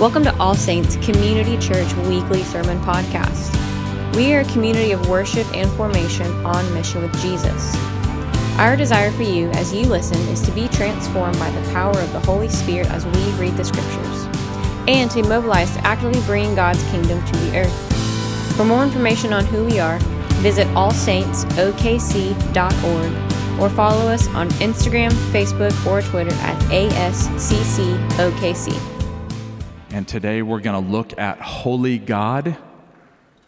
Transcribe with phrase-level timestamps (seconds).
[0.00, 3.54] Welcome to All Saints Community Church Weekly Sermon Podcast.
[4.16, 7.76] We are a community of worship and formation on mission with Jesus.
[8.58, 12.12] Our desire for you as you listen is to be transformed by the power of
[12.12, 14.26] the Holy Spirit as we read the Scriptures,
[14.88, 18.56] and to mobilize to actively bring God's kingdom to the earth.
[18.56, 20.00] For more information on who we are,
[20.42, 28.93] visit allsaintsokc.org or follow us on Instagram, Facebook, or Twitter at ASCCOKC.
[29.94, 32.56] And today we're going to look at holy God,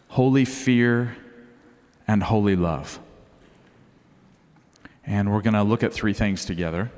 [0.07, 1.17] holy fear,
[2.07, 3.01] and holy love.
[5.05, 6.89] And we're going to look at three things together.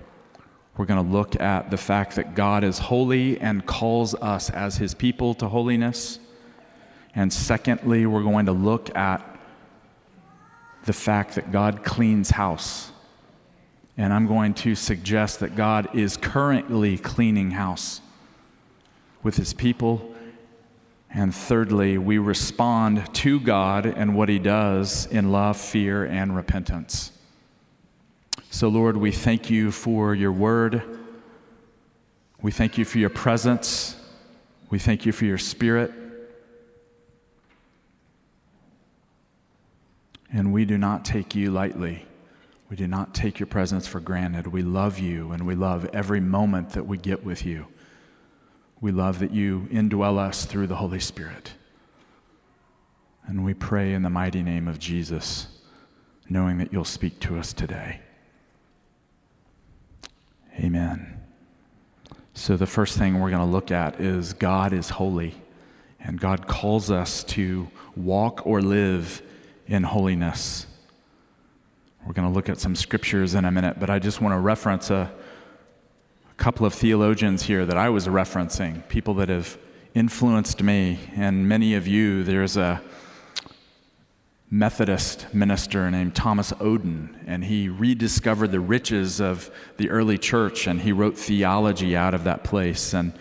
[0.78, 4.78] We're going to look at the fact that God is holy and calls us as
[4.78, 6.20] his people to holiness.
[7.16, 9.26] And secondly, we're going to look at
[10.86, 12.92] the fact that God cleans house.
[13.98, 18.02] And I'm going to suggest that God is currently cleaning house
[19.24, 20.14] with his people.
[21.10, 27.12] And thirdly, we respond to God and what he does in love, fear, and repentance.
[28.52, 30.84] So, Lord, we thank you for your word.
[32.42, 33.96] We thank you for your presence.
[34.70, 35.92] We thank you for your spirit.
[40.32, 42.06] And we do not take you lightly.
[42.70, 44.48] We do not take your presence for granted.
[44.48, 47.66] We love you and we love every moment that we get with you.
[48.82, 51.54] We love that you indwell us through the Holy Spirit.
[53.28, 55.48] And we pray in the mighty name of Jesus,
[56.30, 58.00] knowing that you'll speak to us today.
[60.58, 61.22] Amen.
[62.34, 65.36] So, the first thing we're going to look at is God is holy,
[66.00, 69.22] and God calls us to walk or live
[69.68, 70.66] in holiness.
[72.06, 74.40] We're going to look at some scriptures in a minute, but I just want to
[74.40, 75.12] reference a
[76.40, 79.58] couple of theologians here that I was referencing, people that have
[79.94, 82.24] influenced me and many of you.
[82.24, 82.82] There's a
[84.50, 90.80] Methodist minister named Thomas Oden, and he rediscovered the riches of the early church and
[90.80, 92.94] he wrote theology out of that place.
[92.94, 93.14] And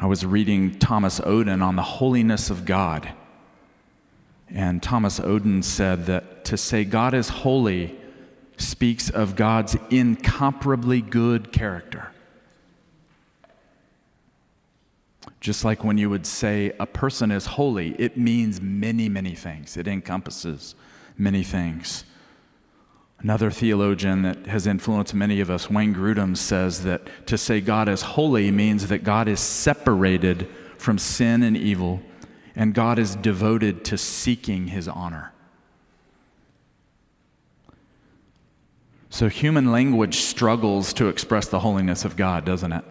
[0.00, 3.08] I was reading Thomas Oden on the holiness of God.
[4.50, 7.96] And Thomas Oden said that to say God is holy
[8.56, 12.07] speaks of God's incomparably good character.
[15.48, 19.78] Just like when you would say a person is holy, it means many, many things.
[19.78, 20.74] It encompasses
[21.16, 22.04] many things.
[23.20, 27.88] Another theologian that has influenced many of us, Wayne Grudem, says that to say God
[27.88, 32.02] is holy means that God is separated from sin and evil,
[32.54, 35.32] and God is devoted to seeking his honor.
[39.08, 42.84] So, human language struggles to express the holiness of God, doesn't it?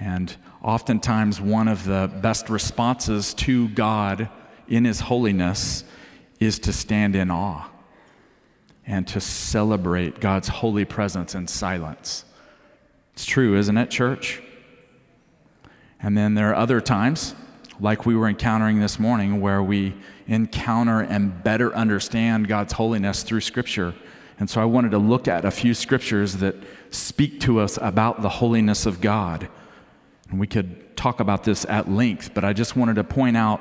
[0.00, 0.34] And
[0.64, 4.28] oftentimes, one of the best responses to God
[4.66, 5.84] in His holiness
[6.40, 7.68] is to stand in awe
[8.86, 12.24] and to celebrate God's holy presence in silence.
[13.12, 14.42] It's true, isn't it, church?
[16.00, 17.34] And then there are other times,
[17.78, 19.94] like we were encountering this morning, where we
[20.26, 23.94] encounter and better understand God's holiness through Scripture
[24.38, 26.56] and so I wanted to look at a few scriptures that
[26.90, 29.48] speak to us about the holiness of God.
[30.30, 33.60] And we could talk about this at length, but I just wanted to point out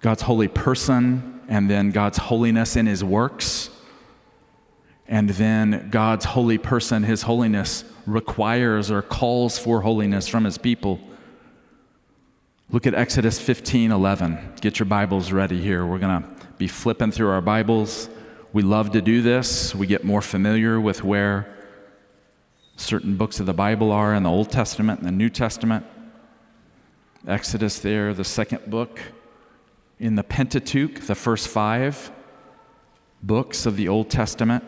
[0.00, 3.70] God's holy person and then God's holiness in his works.
[5.06, 11.00] And then God's holy person, his holiness requires or calls for holiness from his people.
[12.70, 14.54] Look at Exodus 15 11.
[14.60, 15.84] Get your Bibles ready here.
[15.84, 18.08] We're going to be flipping through our Bibles.
[18.52, 19.74] We love to do this.
[19.74, 21.54] We get more familiar with where
[22.82, 25.86] certain books of the Bible are in the Old Testament and the New Testament.
[27.26, 29.00] Exodus, there, the second book.
[29.98, 32.10] In the Pentateuch, the first five
[33.22, 34.64] books of the Old Testament.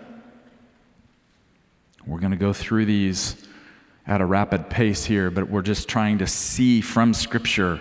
[2.06, 3.36] We're going to go through these
[4.06, 7.80] at a rapid pace here, but we're just trying to see from Scripture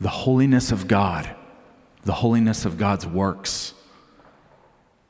[0.00, 1.34] the holiness of God,
[2.04, 3.72] the holiness of God's works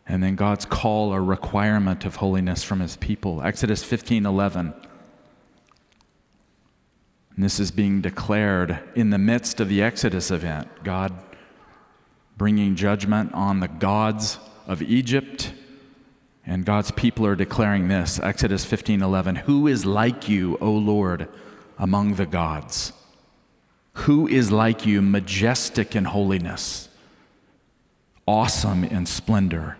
[0.08, 3.42] and then God's call or requirement of holiness from his people.
[3.42, 4.72] Exodus 15 11.
[7.36, 10.68] And this is being declared in the midst of the Exodus event.
[10.82, 11.12] God
[12.36, 15.52] bringing judgment on the gods of Egypt.
[16.46, 19.36] And God's people are declaring this Exodus 15 11.
[19.36, 21.28] Who is like you, O Lord,
[21.76, 22.94] among the gods?
[23.92, 26.88] Who is like you, majestic in holiness,
[28.26, 29.76] awesome in splendor?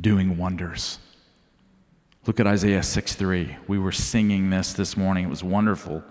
[0.00, 0.98] Doing wonders.
[2.26, 3.56] Look at Isaiah 6 3.
[3.66, 5.24] We were singing this this morning.
[5.24, 6.02] It was wonderful.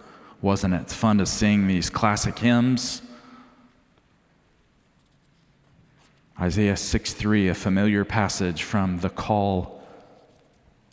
[0.42, 0.82] wasn't it?
[0.82, 3.02] It's fun to sing these classic hymns.
[6.40, 9.82] Isaiah 6 3, a familiar passage from the call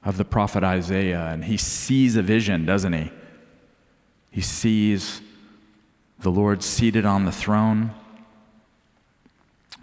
[0.03, 1.27] of the prophet Isaiah.
[1.27, 3.11] And he sees a vision, doesn't he?
[4.31, 5.21] He sees
[6.19, 7.93] the Lord seated on the throne.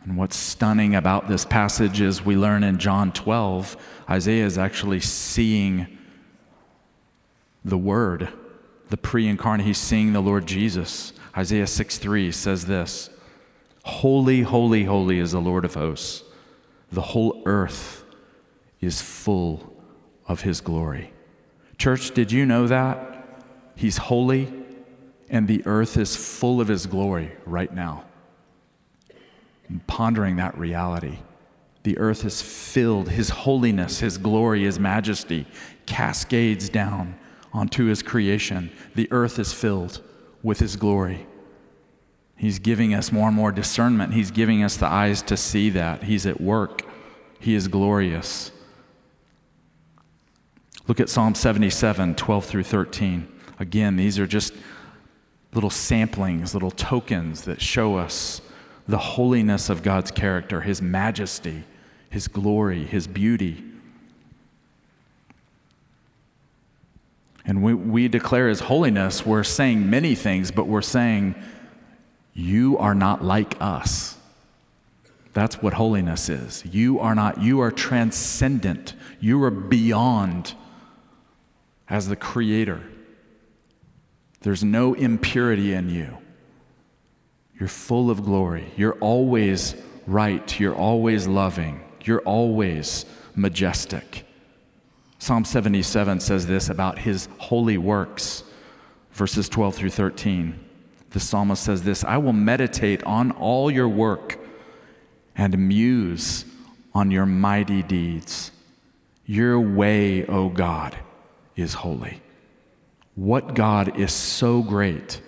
[0.03, 3.77] And what's stunning about this passage is we learn in John 12,
[4.09, 5.98] Isaiah is actually seeing
[7.63, 8.30] the Word,
[8.89, 9.65] the pre incarnate.
[9.65, 11.13] He's seeing the Lord Jesus.
[11.38, 13.09] Isaiah 6 3 says this
[13.83, 16.24] Holy, holy, holy is the Lord of hosts.
[16.92, 18.03] The whole earth
[18.81, 19.75] is full
[20.27, 21.13] of his glory.
[21.77, 23.44] Church, did you know that?
[23.75, 24.51] He's holy
[25.31, 28.03] and the earth is full of his glory right now.
[29.88, 31.19] Pondering that reality.
[31.83, 35.47] The earth is filled, his holiness, his glory, his majesty
[35.85, 37.15] cascades down
[37.53, 38.71] onto his creation.
[38.95, 40.01] The earth is filled
[40.44, 41.25] with his glory.
[42.35, 44.13] He's giving us more and more discernment.
[44.13, 46.03] He's giving us the eyes to see that.
[46.03, 46.83] He's at work.
[47.39, 48.51] He is glorious.
[50.88, 53.27] Look at Psalm 77, 12 through 13.
[53.59, 54.53] Again, these are just
[55.53, 58.41] little samplings, little tokens that show us
[58.87, 61.63] the holiness of God's character, His majesty,
[62.09, 63.63] His glory, His beauty.
[67.45, 71.35] And we, we declare His holiness, we're saying many things, but we're saying,
[72.33, 74.17] You are not like us.
[75.33, 76.65] That's what holiness is.
[76.65, 78.93] You are not, you are transcendent.
[79.19, 80.53] You are beyond
[81.89, 82.81] as the creator.
[84.41, 86.17] There's no impurity in you.
[87.61, 88.71] You're full of glory.
[88.75, 89.75] You're always
[90.07, 90.59] right.
[90.59, 91.79] You're always loving.
[92.03, 93.05] You're always
[93.35, 94.25] majestic.
[95.19, 98.43] Psalm 77 says this about his holy works,
[99.11, 100.59] verses 12 through 13.
[101.11, 104.39] The psalmist says this I will meditate on all your work
[105.35, 106.45] and muse
[106.95, 108.49] on your mighty deeds.
[109.27, 110.97] Your way, O God,
[111.55, 112.23] is holy.
[113.13, 115.21] What God is so great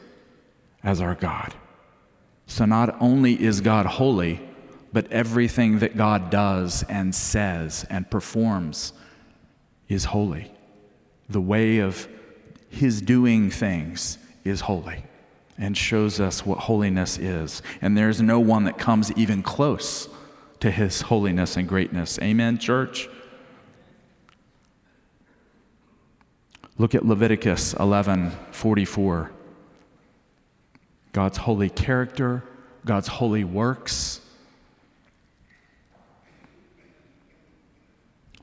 [0.83, 1.53] as our God?
[2.53, 4.39] So, not only is God holy,
[4.91, 8.93] but everything that God does and says and performs
[9.89, 10.51] is holy.
[11.27, 12.07] The way of
[12.69, 15.03] his doing things is holy
[15.57, 17.63] and shows us what holiness is.
[17.81, 20.07] And there's no one that comes even close
[20.59, 22.19] to his holiness and greatness.
[22.19, 23.09] Amen, church?
[26.77, 29.31] Look at Leviticus 11 44.
[31.13, 32.43] God's holy character,
[32.85, 34.19] God's holy works.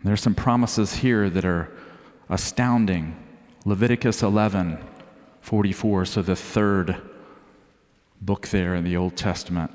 [0.02, 1.70] There's some promises here that are
[2.28, 3.16] astounding.
[3.66, 4.78] Leviticus 11,
[5.42, 6.96] 44, so the third
[8.22, 9.72] book there in the Old Testament.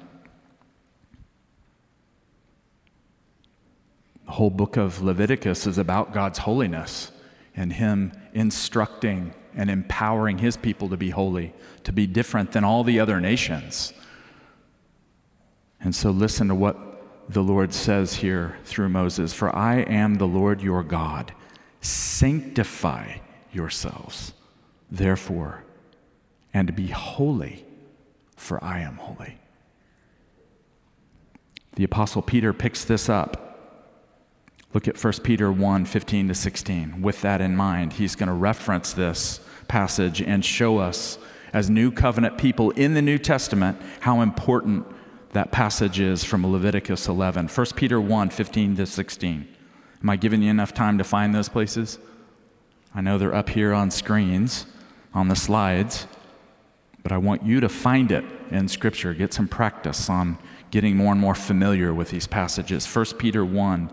[4.25, 7.12] The whole book of Leviticus is about God's holiness
[7.56, 11.54] and Him instructing and empowering His people to be holy,
[11.84, 13.94] to be different than all the other nations.
[15.80, 16.78] And so, listen to what
[17.30, 21.34] the Lord says here through Moses For I am the Lord your God.
[21.81, 23.18] Sanctify
[23.52, 24.34] yourselves,
[24.90, 25.63] therefore,
[26.54, 27.66] and be holy,
[28.35, 29.38] for I am holy.
[31.76, 33.42] The Apostle Peter picks this up.
[34.74, 37.02] Look at 1 Peter 1 15 to 16.
[37.02, 41.18] With that in mind, he's going to reference this passage and show us,
[41.54, 44.86] as new covenant people in the New Testament, how important
[45.31, 47.48] that passage is from Leviticus 11.
[47.48, 49.48] 1 Peter 1 15 to 16.
[50.02, 52.00] Am I giving you enough time to find those places?
[52.94, 54.66] I know they're up here on screens,
[55.14, 56.07] on the slides,
[57.04, 59.14] but I want you to find it in Scripture.
[59.14, 60.38] Get some practice on
[60.72, 62.86] getting more and more familiar with these passages.
[62.86, 63.92] 1 Peter 1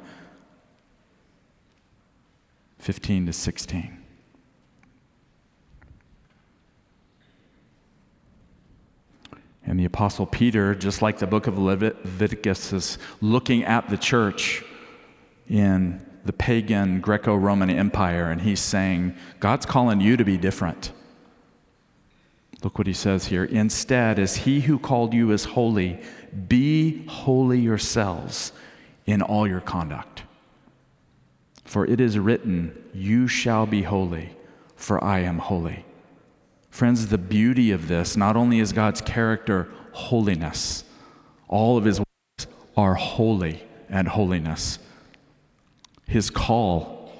[2.79, 4.02] 15 to 16.
[9.65, 14.65] And the Apostle Peter, just like the book of Leviticus, is looking at the church
[15.49, 20.93] in the pagan Greco Roman Empire, and he's saying, God's calling you to be different.
[22.63, 23.45] Look what he says here.
[23.45, 26.01] Instead, as he who called you is holy,
[26.49, 28.53] be holy yourselves
[29.05, 30.23] in all your conduct.
[31.65, 34.37] For it is written, You shall be holy,
[34.77, 35.85] for I am holy.
[36.73, 40.85] Friends, the beauty of this not only is God's character holiness,
[41.47, 42.47] all of his works
[42.79, 44.79] are holy and holiness.
[46.09, 47.13] His call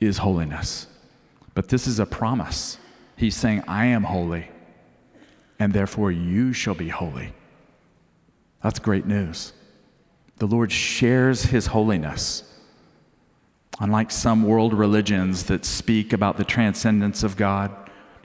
[0.00, 0.86] is holiness.
[1.52, 2.78] But this is a promise.
[3.16, 4.48] He's saying, I am holy,
[5.58, 7.34] and therefore you shall be holy.
[8.62, 9.52] That's great news.
[10.38, 12.50] The Lord shares his holiness.
[13.78, 17.83] Unlike some world religions that speak about the transcendence of God,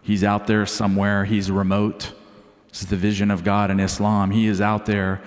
[0.09, 2.13] he's out there somewhere, he's remote.
[2.69, 4.31] This is the vision of God in Islam.
[4.31, 5.21] He is out there.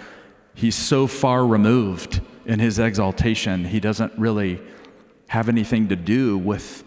[0.54, 4.60] He's so far removed in his exaltation, he doesn't really
[5.28, 6.82] have anything to do with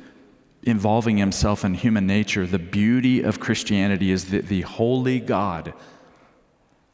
[0.63, 2.45] involving himself in human nature.
[2.45, 5.73] The beauty of Christianity is that the holy God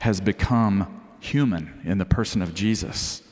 [0.01, 3.23] has become human in the person of Jesus.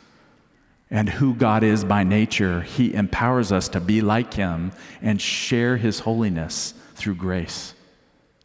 [0.89, 4.71] And who God is by nature, he empowers us to be like him
[5.03, 7.73] and share his holiness through grace.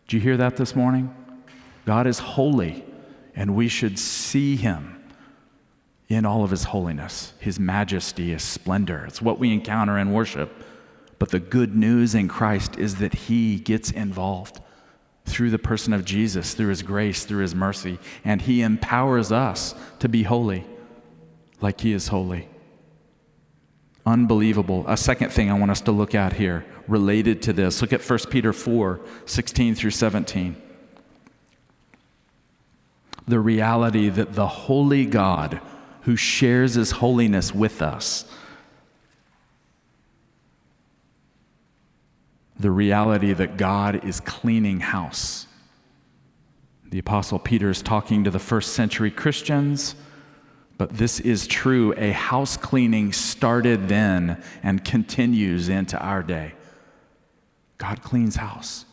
[0.08, 1.14] Do you hear that this morning?
[1.84, 2.84] God is holy,
[3.34, 5.02] and we should see him
[6.08, 9.04] in all of his holiness, his majesty, his splendor.
[9.06, 10.64] It's what we encounter in worship.
[11.18, 14.60] But the good news in Christ is that he gets involved
[15.24, 19.74] through the person of Jesus, through his grace, through his mercy, and he empowers us
[19.98, 20.66] to be holy
[21.60, 22.48] like he is holy.
[24.06, 24.84] Unbelievable.
[24.86, 27.80] A second thing I want us to look at here related to this.
[27.80, 30.56] Look at 1 Peter 4 16 through 17.
[33.26, 35.60] The reality that the holy God
[36.02, 38.26] who shares his holiness with us,
[42.58, 45.46] the reality that God is cleaning house.
[46.84, 49.94] The Apostle Peter is talking to the first century Christians,
[50.84, 51.94] but this is true.
[51.96, 56.52] A house cleaning started then and continues into our day.
[57.78, 58.84] God cleans house.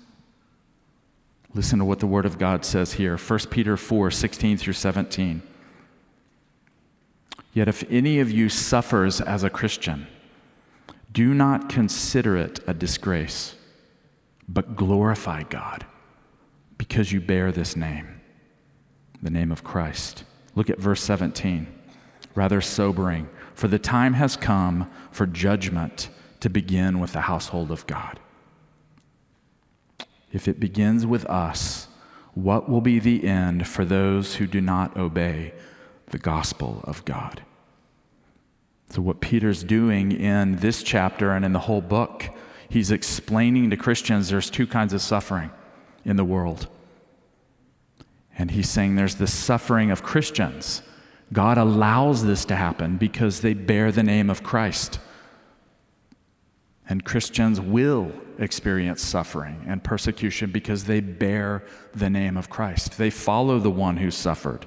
[1.54, 5.42] Listen to what the Word of God says here 1 Peter 4 16 through 17.
[7.52, 10.08] Yet if any of you suffers as a Christian,
[11.12, 13.56] do not consider it a disgrace,
[14.48, 15.86] but glorify God
[16.78, 18.22] because you bear this name,
[19.22, 20.24] the name of Christ.
[20.56, 21.81] Look at verse 17,
[22.36, 23.30] rather sobering.
[23.54, 26.10] For the time has come for judgment
[26.40, 28.20] to begin with the household of God.
[30.32, 31.88] If it begins with us,
[32.34, 35.54] what will be the end for those who do not obey
[36.08, 37.44] the gospel of God?
[38.90, 42.30] So, what Peter's doing in this chapter and in the whole book,
[42.68, 45.52] he's explaining to Christians there's two kinds of suffering
[46.04, 46.68] in the world.
[48.38, 50.82] And he's saying there's the suffering of Christians.
[51.34, 55.00] God allows this to happen because they bear the name of Christ.
[56.90, 62.98] And Christians will experience suffering and persecution because they bear the name of Christ.
[62.98, 64.66] They follow the one who suffered.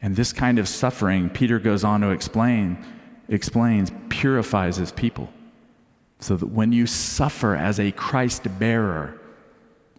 [0.00, 2.82] And this kind of suffering, Peter goes on to explain,
[3.28, 5.30] explains, purifies his people.
[6.18, 9.20] So that when you suffer as a Christ bearer,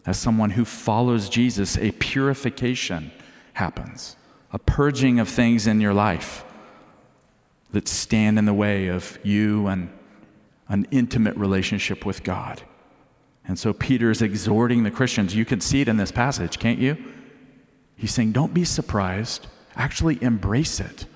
[0.05, 3.11] as someone who follows Jesus, a purification
[3.53, 4.15] happens,
[4.53, 6.45] a purging of things in your life
[7.71, 9.89] that stand in the way of you and
[10.69, 12.61] an intimate relationship with God.
[13.45, 15.35] And so Peter is exhorting the Christians.
[15.35, 16.97] You can see it in this passage, can't you?
[17.97, 19.47] He's saying, Don't be surprised.
[19.75, 21.07] Actually, embrace it.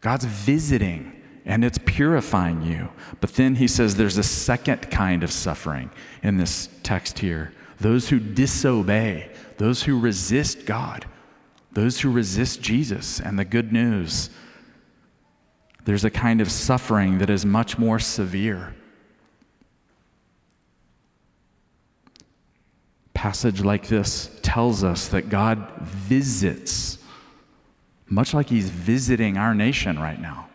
[0.00, 2.88] God's visiting and it's purifying you.
[3.20, 5.90] But then he says there's a second kind of suffering
[6.22, 11.04] in this text here those who disobey, those who resist God,
[11.72, 14.30] those who resist Jesus and the good news.
[15.84, 18.74] There's a kind of suffering that is much more severe.
[23.14, 26.98] Passage like this tells us that God visits
[28.06, 30.48] much like he's visiting our nation right now.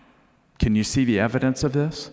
[0.60, 2.12] Can you see the evidence of this?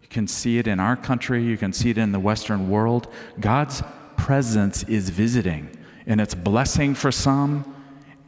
[0.00, 3.08] You can see it in our country, you can see it in the Western world.
[3.38, 3.82] God's
[4.16, 5.68] presence is visiting,
[6.06, 7.74] and it's blessing for some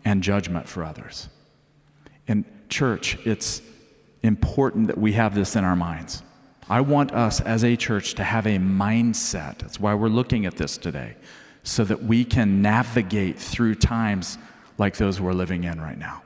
[0.04, 1.28] and judgment for others.
[2.26, 3.62] In church, it's
[4.23, 6.23] important that we have this in our minds.
[6.69, 9.59] I want us as a church to have a mindset.
[9.59, 11.16] That's why we're looking at this today,
[11.64, 14.38] so that we can navigate through times
[14.78, 16.23] like those we're living in right now.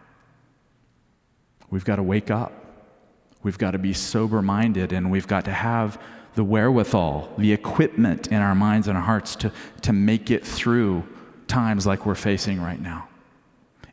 [1.70, 2.52] We've got to wake up.
[3.42, 6.00] We've got to be sober minded, and we've got to have
[6.34, 9.52] the wherewithal, the equipment in our minds and our hearts to,
[9.82, 11.04] to make it through
[11.46, 13.08] times like we're facing right now.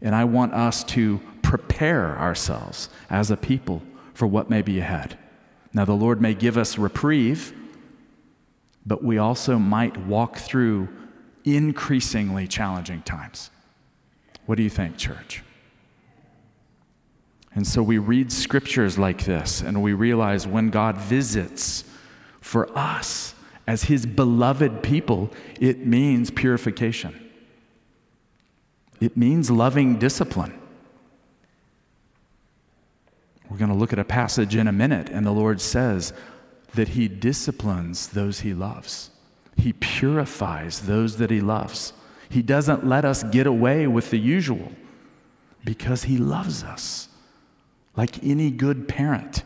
[0.01, 3.81] And I want us to prepare ourselves as a people
[4.13, 5.17] for what may be ahead.
[5.74, 7.53] Now, the Lord may give us reprieve,
[8.86, 10.89] but we also might walk through
[11.43, 13.50] increasingly challenging times.
[14.46, 15.43] What do you think, church?
[17.53, 21.84] And so we read scriptures like this and we realize when God visits
[22.39, 23.36] for us
[23.67, 27.21] as his beloved people, it means purification.
[29.01, 30.58] It means loving discipline.
[33.50, 36.13] We're going to look at a passage in a minute, and the Lord says
[36.75, 39.10] that he disciplines those he loves.
[39.58, 41.91] He purifies those that he loves.
[42.29, 44.72] He doesn't let us get away with the usual
[45.65, 47.10] because he loves us.
[47.98, 49.43] Like any good parent,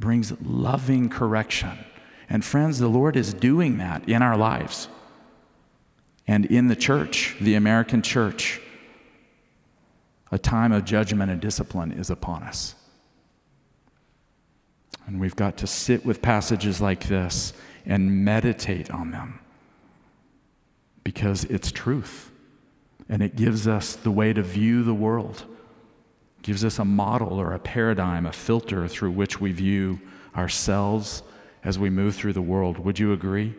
[0.00, 1.78] brings loving correction.
[2.28, 4.88] And friends, the Lord is doing that in our lives
[6.26, 8.60] and in the church, the American church.
[10.30, 12.74] A time of judgment and discipline is upon us.
[15.06, 17.52] And we've got to sit with passages like this
[17.84, 19.40] and meditate on them
[21.02, 22.30] because it's truth.
[23.08, 25.44] And it gives us the way to view the world,
[26.42, 30.00] gives us a model or a paradigm, a filter through which we view
[30.36, 31.24] ourselves
[31.64, 32.78] as we move through the world.
[32.78, 33.56] Would you agree?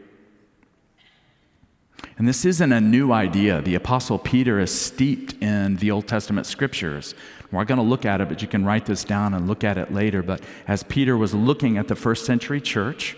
[2.17, 3.61] And this isn't a new idea.
[3.61, 7.15] The Apostle Peter is steeped in the Old Testament scriptures.
[7.51, 9.77] We're going to look at it, but you can write this down and look at
[9.77, 10.21] it later.
[10.21, 13.17] But as Peter was looking at the first century church,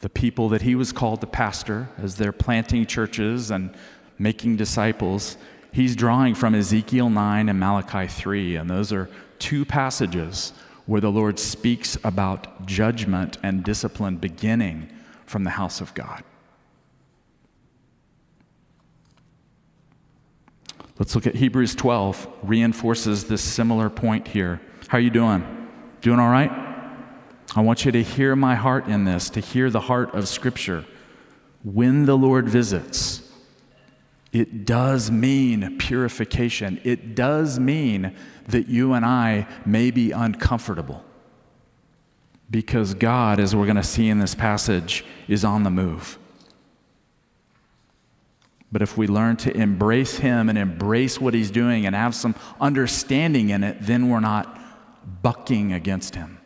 [0.00, 3.74] the people that he was called to pastor as they're planting churches and
[4.18, 5.36] making disciples,
[5.72, 8.56] he's drawing from Ezekiel 9 and Malachi 3.
[8.56, 10.52] And those are two passages
[10.86, 14.90] where the Lord speaks about judgment and discipline beginning
[15.24, 16.22] from the house of God.
[20.98, 24.60] Let's look at Hebrews 12, reinforces this similar point here.
[24.88, 25.68] How are you doing?
[26.00, 26.52] Doing all right?
[27.56, 30.84] I want you to hear my heart in this, to hear the heart of Scripture.
[31.64, 33.28] When the Lord visits,
[34.32, 36.80] it does mean purification.
[36.84, 38.14] It does mean
[38.48, 41.04] that you and I may be uncomfortable.
[42.50, 46.18] Because God, as we're going to see in this passage, is on the move.
[48.74, 52.34] But if we learn to embrace Him and embrace what He's doing and have some
[52.60, 54.60] understanding in it, then we're not
[55.22, 56.40] bucking against Him.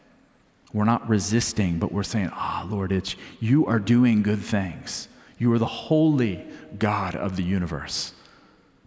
[0.75, 5.09] We're not resisting, but we're saying, Ah, oh, Lord, it's you are doing good things.
[5.39, 6.45] You are the holy
[6.79, 8.13] God of the universe.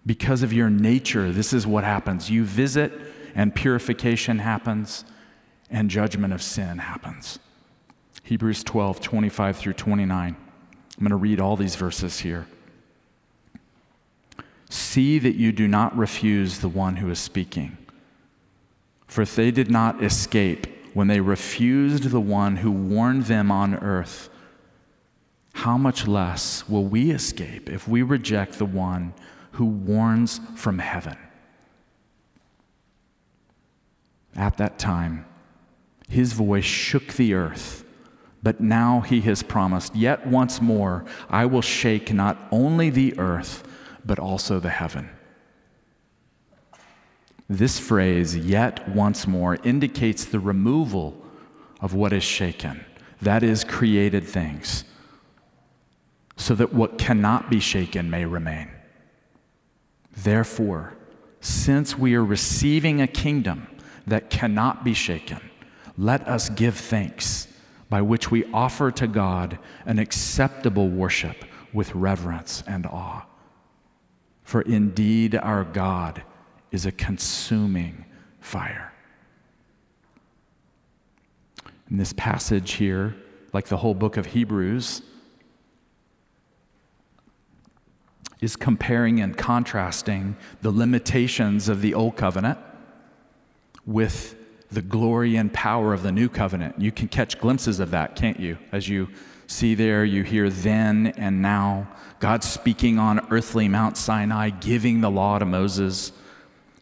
[0.05, 2.29] Because of your nature, this is what happens.
[2.29, 2.93] You visit,
[3.33, 5.03] and purification happens,
[5.71, 7.39] and judgment of sin happens.
[8.21, 10.35] Hebrews 12, 25 through 29.
[10.35, 12.45] I'm going to read all these verses here.
[14.71, 17.77] See that you do not refuse the one who is speaking.
[19.05, 23.75] For if they did not escape when they refused the one who warned them on
[23.75, 24.29] earth,
[25.51, 29.13] how much less will we escape if we reject the one
[29.51, 31.17] who warns from heaven?
[34.37, 35.25] At that time,
[36.07, 37.83] his voice shook the earth,
[38.41, 43.67] but now he has promised, Yet once more I will shake not only the earth,
[44.05, 45.09] but also the heaven.
[47.49, 51.21] This phrase, yet once more, indicates the removal
[51.81, 52.85] of what is shaken,
[53.21, 54.85] that is, created things,
[56.37, 58.69] so that what cannot be shaken may remain.
[60.15, 60.93] Therefore,
[61.41, 63.67] since we are receiving a kingdom
[64.07, 65.39] that cannot be shaken,
[65.97, 67.47] let us give thanks
[67.89, 73.25] by which we offer to God an acceptable worship with reverence and awe.
[74.51, 76.23] For indeed, our God
[76.73, 78.03] is a consuming
[78.41, 78.91] fire.
[81.89, 83.15] In this passage here,
[83.53, 85.03] like the whole book of Hebrews,
[88.41, 92.59] is comparing and contrasting the limitations of the old covenant
[93.85, 94.35] with
[94.69, 96.77] the glory and power of the new covenant.
[96.77, 98.57] You can catch glimpses of that, can't you?
[98.73, 99.07] As you
[99.51, 101.87] see there, you hear then and now.
[102.19, 106.11] God speaking on earthly Mount Sinai, giving the law to Moses,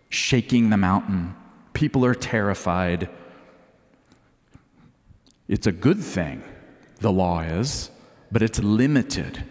[0.09, 1.35] shaking the mountain.
[1.73, 3.09] People are terrified.
[5.47, 6.43] It's a good thing,
[6.99, 7.89] the law is,
[8.31, 9.43] but it's limited.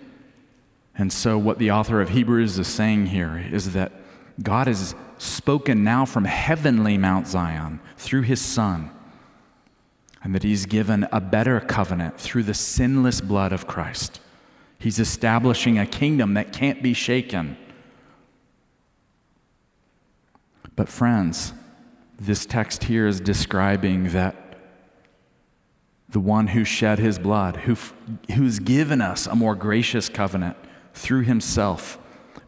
[0.96, 3.92] And so, what the author of Hebrews is saying here is that
[4.42, 8.90] God has spoken now from heavenly Mount Zion through his Son,
[10.22, 14.20] and that he's given a better covenant through the sinless blood of Christ.
[14.78, 17.57] He's establishing a kingdom that can't be shaken.
[20.76, 21.52] But, friends,
[22.18, 24.37] this text here is describing that
[26.09, 27.76] the one who shed his blood, who,
[28.35, 30.57] who's given us a more gracious covenant,
[30.94, 31.98] through himself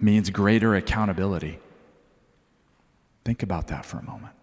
[0.01, 1.59] means greater accountability.
[3.25, 4.35] Think about that for a moment.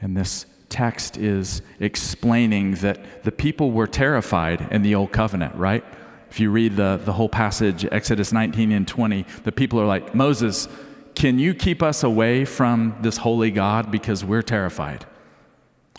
[0.00, 5.84] And this text is explaining that the people were terrified in the Old Covenant, right?
[6.30, 10.16] If you read the, the whole passage, Exodus 19 and 20, the people are like,
[10.16, 10.66] Moses,
[11.14, 15.06] can you keep us away from this holy God because we're terrified?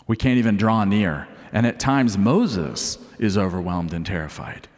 [0.06, 1.26] We can't even draw near.
[1.52, 4.68] And at times, Moses is overwhelmed and terrified.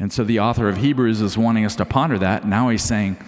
[0.00, 2.44] And so the author of Hebrews is wanting us to ponder that.
[2.44, 3.18] Now he's saying,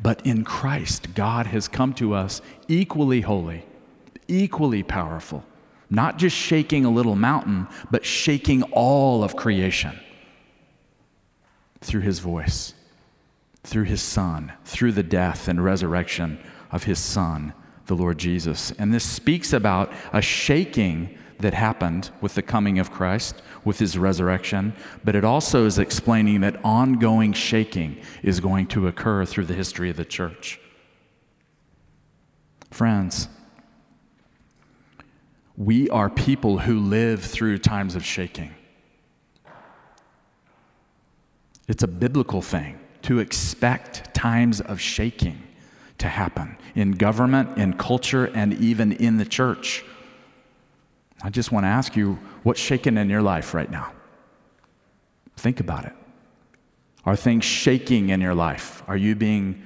[0.00, 3.66] but in Christ, God has come to us equally holy,
[4.32, 5.44] equally powerful,
[5.90, 9.98] not just shaking a little mountain, but shaking all of creation
[11.80, 12.74] through his voice,
[13.62, 16.38] through his Son, through the death and resurrection
[16.70, 17.52] of his Son,
[17.86, 18.72] the Lord Jesus.
[18.78, 23.98] And this speaks about a shaking that happened with the coming of Christ, with his
[23.98, 24.72] resurrection,
[25.04, 29.90] but it also is explaining that ongoing shaking is going to occur through the history
[29.90, 30.60] of the church.
[32.70, 33.28] Friends,
[35.64, 38.52] we are people who live through times of shaking.
[41.68, 45.40] It's a biblical thing to expect times of shaking
[45.98, 49.84] to happen in government, in culture, and even in the church.
[51.22, 53.92] I just want to ask you what's shaking in your life right now?
[55.36, 55.92] Think about it.
[57.04, 58.82] Are things shaking in your life?
[58.88, 59.62] Are you being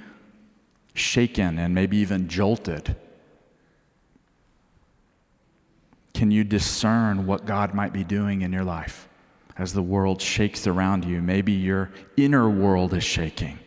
[0.92, 2.96] shaken and maybe even jolted?
[6.16, 9.06] Can you discern what God might be doing in your life
[9.58, 11.20] as the world shakes around you?
[11.20, 13.58] Maybe your inner world is shaking.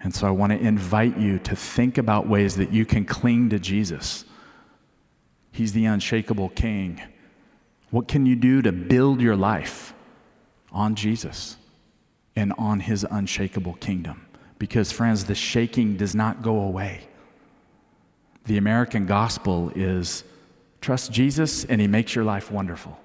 [0.00, 3.50] And so I want to invite you to think about ways that you can cling
[3.50, 4.24] to Jesus
[5.52, 7.00] He's the unshakable king.
[7.90, 9.94] What can you do to build your life
[10.72, 11.58] on Jesus
[12.34, 14.26] and on his unshakable kingdom?
[14.58, 17.06] Because, friends, the shaking does not go away.
[18.46, 20.24] The American gospel is
[20.80, 22.98] trust Jesus and he makes your life wonderful.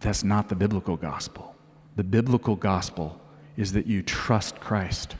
[0.00, 1.54] That's not the biblical gospel.
[1.96, 3.20] The biblical gospel
[3.56, 5.16] is that you trust Christ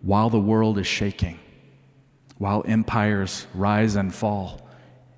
[0.00, 1.38] while the world is shaking
[2.42, 4.68] while empires rise and fall,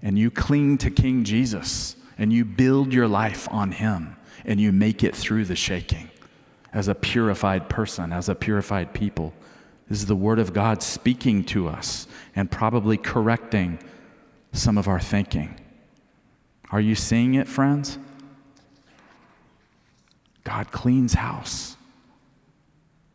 [0.02, 4.72] and you cling to King Jesus and you build your life on Him and you
[4.72, 6.10] make it through the shaking
[6.74, 9.32] as a purified person, as a purified people.
[9.88, 13.78] This is the Word of God speaking to us and probably correcting
[14.54, 15.60] some of our thinking.
[16.70, 17.98] Are you seeing it, friends?
[20.44, 21.76] God cleans house,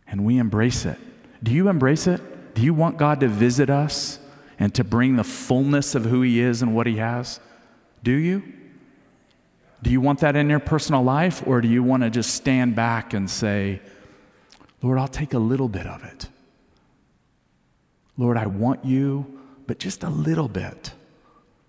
[0.08, 0.98] and we embrace it.
[1.42, 2.54] Do you embrace it?
[2.54, 4.20] Do you want God to visit us
[4.58, 7.40] and to bring the fullness of who He is and what He has?
[8.04, 8.44] Do you?
[9.82, 12.76] Do you want that in your personal life, or do you want to just stand
[12.76, 13.80] back and say,
[14.82, 16.28] Lord, I'll take a little bit of it?
[18.18, 20.92] Lord, I want you, but just a little bit.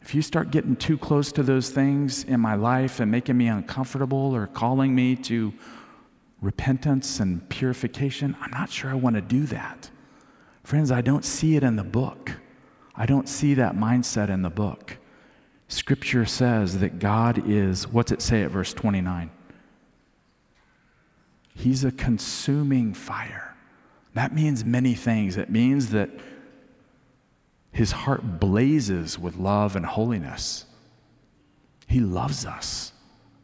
[0.02, 3.48] If you start getting too close to those things in my life and making me
[3.48, 5.52] uncomfortable or calling me to
[6.40, 9.90] repentance and purification, I'm not sure I want to do that.
[10.64, 12.32] Friends, I don't see it in the book.
[12.96, 14.98] I don't see that mindset in the book.
[15.68, 19.30] Scripture says that God is, what's it say at verse 29?
[21.54, 23.54] He's a consuming fire.
[24.14, 25.36] That means many things.
[25.36, 26.10] It means that
[27.72, 30.66] his heart blazes with love and holiness.
[31.86, 32.92] He loves us.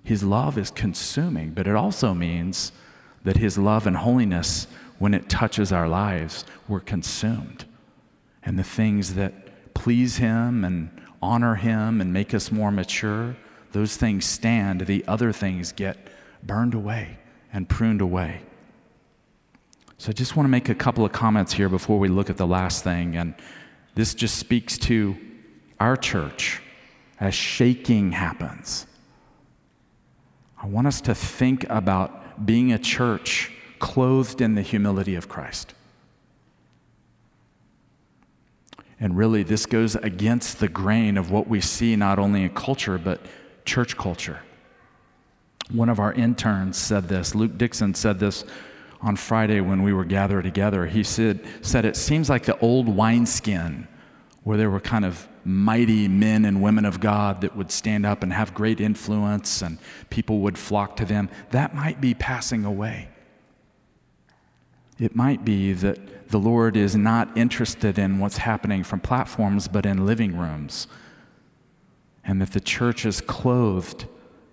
[0.03, 2.73] His love is consuming, but it also means
[3.25, 4.67] that his love and holiness
[4.99, 7.65] when it touches our lives, we're consumed.
[8.43, 13.37] And the things that please Him and honor Him and make us more mature,
[13.73, 14.83] those things stand.
[14.83, 15.97] The other things get
[16.43, 17.19] burned away
[17.53, 18.43] and pruned away.
[19.99, 22.37] So I just want to make a couple of comments here before we look at
[22.37, 23.17] the last thing.
[23.17, 23.35] And
[23.97, 25.17] this just speaks to
[25.81, 26.63] our church
[27.19, 28.87] as shaking happens.
[30.63, 35.73] I want us to think about being a church clothed in the humility of Christ.
[39.01, 42.99] And really, this goes against the grain of what we see not only in culture,
[42.99, 43.21] but
[43.65, 44.41] church culture.
[45.71, 48.45] One of our interns said this, Luke Dixon said this
[49.07, 50.85] on Friday when we were gathered together.
[50.85, 53.87] He said, said It seems like the old wineskin
[54.43, 58.25] where there were kind of mighty men and women of God that would stand up
[58.25, 59.79] and have great influence and
[60.11, 61.31] people would flock to them.
[61.51, 63.09] That might be passing away.
[64.99, 69.87] It might be that the Lord is not interested in what's happening from platforms, but
[69.87, 70.89] in living rooms.
[72.25, 74.07] And that the church is clothed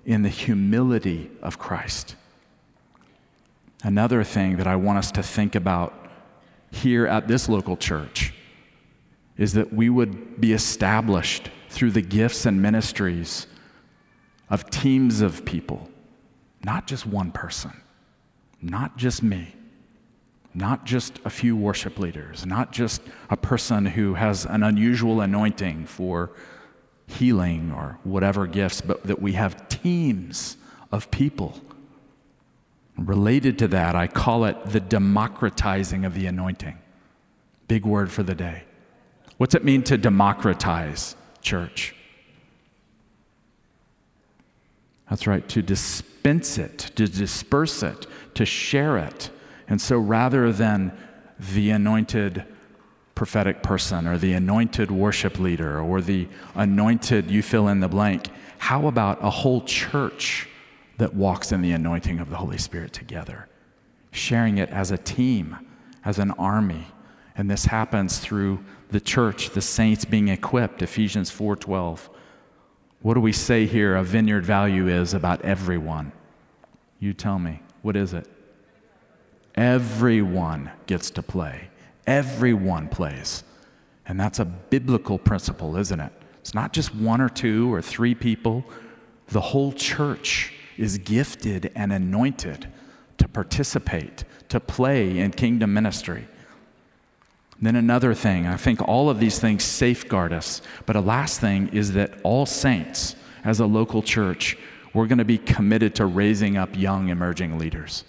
[0.06, 2.16] in the humility of Christ.
[3.84, 5.94] Another thing that I want us to think about
[6.72, 8.34] here at this local church
[9.38, 13.46] is that we would be established through the gifts and ministries
[14.50, 15.90] of teams of people,
[16.64, 17.82] not just one person,
[18.62, 19.54] not just me,
[20.54, 25.86] not just a few worship leaders, not just a person who has an unusual anointing
[25.86, 26.32] for
[27.08, 30.58] healing or whatever gifts, but that we have teams
[30.92, 31.60] of people.
[32.98, 36.78] Related to that, I call it the democratizing of the anointing.
[37.68, 38.64] Big word for the day.
[39.38, 41.96] What's it mean to democratize church?
[45.10, 49.30] That's right, to dispense it, to disperse it, to share it.
[49.68, 50.96] And so rather than
[51.40, 52.46] the anointed
[53.16, 58.30] prophetic person or the anointed worship leader or the anointed, you fill in the blank,
[58.58, 60.48] how about a whole church
[60.98, 63.48] that walks in the anointing of the Holy Spirit together?
[64.12, 65.58] Sharing it as a team,
[66.06, 66.88] as an army.
[67.36, 72.10] And this happens through the church, the saints being equipped, Ephesians 4:12.
[73.02, 76.14] What do we say here a vineyard value is about everyone?
[77.00, 77.62] You tell me.
[77.82, 78.28] What is it?
[79.56, 81.70] Everyone gets to play.
[82.08, 83.44] Everyone plays.
[84.06, 86.12] And that's a biblical principle, isn't it?
[86.40, 88.66] It's not just one or two or three people.
[89.28, 92.68] The whole church is gifted and anointed
[93.18, 96.28] to participate, to play in kingdom ministry.
[97.62, 100.62] Then another thing, I think all of these things safeguard us.
[100.86, 104.58] But a last thing is that all saints, as a local church,
[104.94, 108.04] we're going to be committed to raising up young emerging leaders.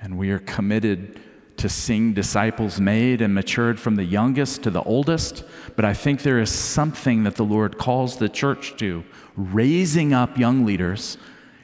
[0.00, 1.20] And we are committed
[1.56, 5.44] to seeing disciples made and matured from the youngest to the oldest.
[5.76, 9.04] But I think there is something that the Lord calls the church to
[9.36, 11.18] raising up young leaders,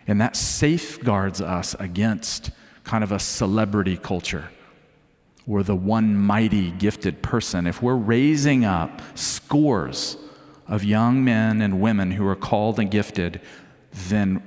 [0.07, 2.51] and that safeguards us against
[2.85, 4.49] kind of a celebrity culture
[5.49, 10.19] we're the one mighty gifted person, if we're raising up scores
[10.69, 13.41] of young men and women who are called and gifted,
[14.09, 14.43] then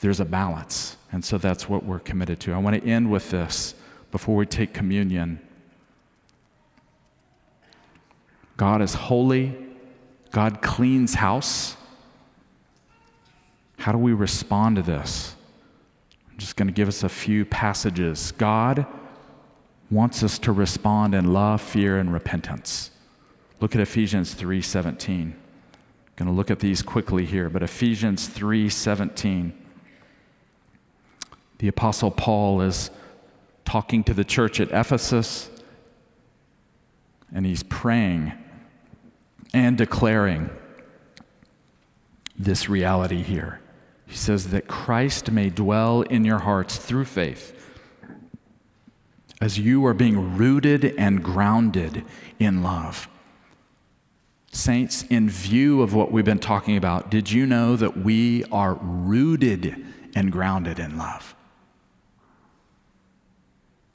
[0.00, 0.98] there's a balance.
[1.10, 2.52] And so that's what we're committed to.
[2.52, 3.74] I want to end with this
[4.10, 5.40] before we take communion.
[8.58, 9.56] God is holy,
[10.30, 11.74] God cleans house.
[13.82, 15.34] How do we respond to this?
[16.30, 18.30] I'm just going to give us a few passages.
[18.38, 18.86] God
[19.90, 22.92] wants us to respond in love, fear, and repentance.
[23.58, 25.32] Look at Ephesians 3:17.
[26.14, 29.52] Going to look at these quickly here, but Ephesians 3:17.
[31.58, 32.88] The apostle Paul is
[33.64, 35.50] talking to the church at Ephesus
[37.34, 38.32] and he's praying
[39.52, 40.50] and declaring
[42.38, 43.58] this reality here.
[44.12, 47.58] He says that Christ may dwell in your hearts through faith
[49.40, 52.04] as you are being rooted and grounded
[52.38, 53.08] in love.
[54.50, 58.74] Saints, in view of what we've been talking about, did you know that we are
[58.74, 59.82] rooted
[60.14, 61.34] and grounded in love?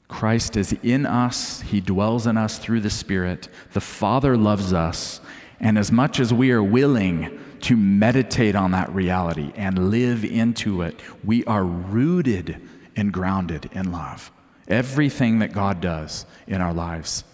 [0.08, 3.48] Christ is in us, He dwells in us through the Spirit.
[3.72, 5.20] The Father loves us,
[5.60, 10.82] and as much as we are willing to meditate on that reality and live into
[10.82, 12.60] it, we are rooted
[12.96, 14.30] and grounded in love.
[14.66, 17.24] Everything that God does in our lives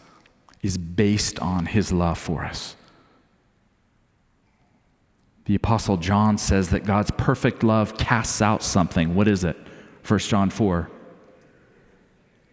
[0.62, 2.76] is based on his love for us.
[5.46, 9.14] The Apostle John says that God's perfect love casts out something.
[9.14, 9.56] What is it?
[10.06, 10.90] 1 John 4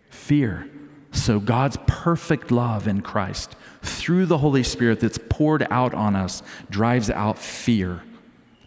[0.09, 0.69] fear.
[1.13, 6.43] So, God's perfect love in Christ through the Holy Spirit that's poured out on us
[6.69, 8.03] drives out fear.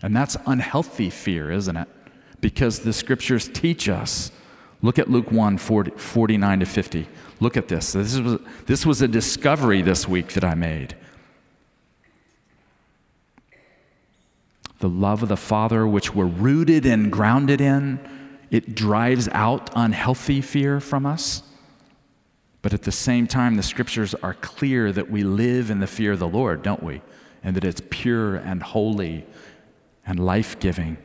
[0.03, 1.89] And that's unhealthy fear, isn't it?
[2.41, 4.31] Because the scriptures teach us
[4.85, 7.09] Look at Luke 1 40, 49 to 50.
[7.41, 7.95] Look at this.
[7.95, 10.95] This was, this was a discovery this week that I made.
[14.81, 17.99] The love of the Father, which we're rooted and grounded in,
[18.51, 21.43] it drives out unhealthy fear from us.
[22.65, 26.13] But at the same time, the scriptures are clear that we live in the fear
[26.13, 27.03] of the Lord, don't we?
[27.43, 29.27] And that it's pure and holy
[30.07, 30.97] and life giving.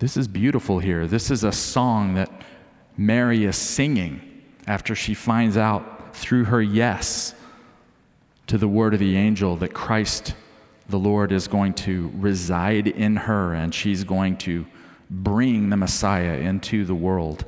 [0.00, 1.06] This is beautiful here.
[1.06, 2.30] This is a song that
[2.98, 4.20] Mary is singing
[4.66, 7.34] after she finds out through her yes
[8.48, 10.34] to the word of the angel that Christ,
[10.90, 14.66] the Lord, is going to reside in her and she's going to
[15.08, 17.46] bring the Messiah into the world.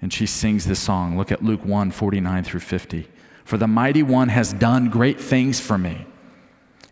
[0.00, 1.16] And she sings this song.
[1.16, 3.08] Look at Luke 1 49 through 50.
[3.44, 6.04] For the mighty one has done great things for me,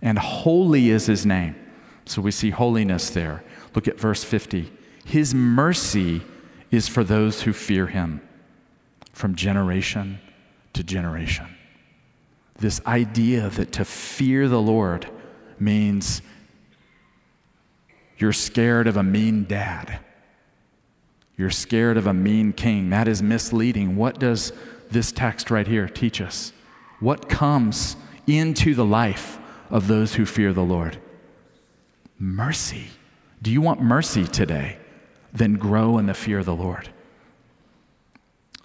[0.00, 1.56] and holy is his name.
[2.06, 3.42] So we see holiness there.
[3.74, 4.70] Look at verse 50.
[5.04, 6.22] His mercy
[6.70, 8.20] is for those who fear him
[9.12, 10.20] from generation
[10.74, 11.46] to generation.
[12.58, 15.08] This idea that to fear the Lord
[15.58, 16.22] means
[18.18, 19.98] you're scared of a mean dad.
[21.36, 22.90] You're scared of a mean king.
[22.90, 23.96] That is misleading.
[23.96, 24.52] What does
[24.90, 26.52] this text right here teach us?
[27.00, 29.38] What comes into the life
[29.70, 30.98] of those who fear the Lord?
[32.18, 32.88] Mercy.
[33.42, 34.78] Do you want mercy today?
[35.32, 36.90] Then grow in the fear of the Lord.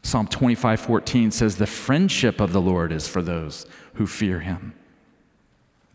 [0.03, 4.73] Psalm 25 14 says, The friendship of the Lord is for those who fear him.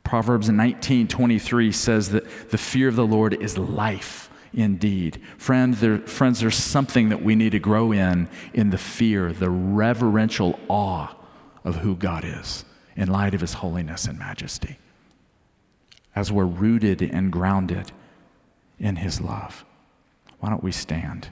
[0.03, 5.21] Proverbs 19 23 says that the fear of the Lord is life indeed.
[5.37, 9.51] Friend, there, friends, there's something that we need to grow in in the fear, the
[9.51, 11.15] reverential awe
[11.65, 12.65] of who God is
[12.97, 14.79] in light of his holiness and majesty.
[16.15, 17.93] As we're rooted and grounded
[18.79, 19.65] in his love.
[20.41, 21.29] Why don't we stand?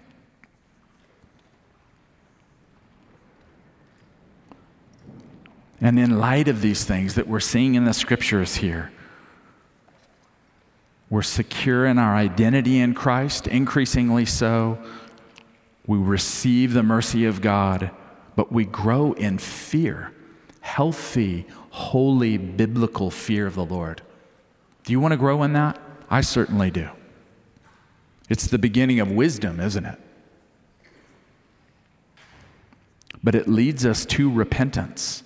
[5.81, 8.92] And in light of these things that we're seeing in the scriptures here,
[11.13, 14.79] we're secure in our identity in Christ, increasingly so.
[15.87, 17.91] We receive the mercy of God,
[18.35, 20.15] but we grow in fear
[20.63, 24.01] healthy, holy, biblical fear of the Lord.
[24.85, 25.79] Do you want to grow in that?
[26.09, 26.89] I certainly do.
[28.31, 29.99] It's the beginning of wisdom, isn't it?
[33.23, 35.25] But it leads us to repentance.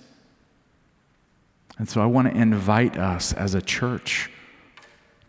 [1.77, 4.31] And so I want to invite us as a church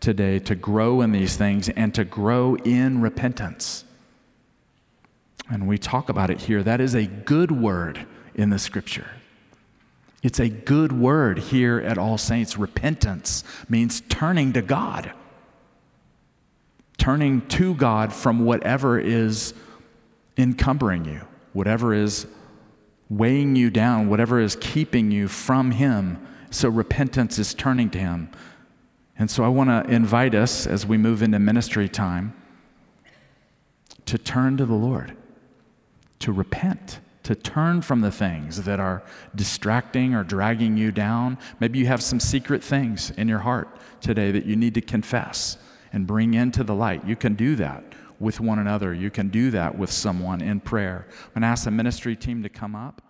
[0.01, 3.85] today to grow in these things and to grow in repentance.
[5.51, 6.63] And we talk about it here.
[6.63, 9.11] That is a good word in the scripture.
[10.23, 12.57] It's a good word here at All Saints.
[12.57, 15.13] Repentance means turning to God,
[16.99, 19.55] turning to God from whatever is
[20.37, 22.27] encumbering you, whatever is
[23.09, 26.19] weighing you down, whatever is keeping you from Him
[26.51, 28.31] so repentance is turning to Him.
[29.19, 32.35] And so I want to invite us as we move into ministry time
[34.07, 35.17] to turn to the Lord,
[36.21, 39.03] to repent, to turn from the things that are
[39.35, 41.37] distracting or dragging you down.
[41.61, 43.69] Maybe you have some secret things in your heart
[44.01, 45.59] today that you need to confess
[45.93, 47.05] and bring into the light.
[47.05, 47.85] You can do that
[48.21, 51.07] with one another, you can do that with someone in prayer.
[51.09, 53.01] I'm going to ask the ministry team to come up.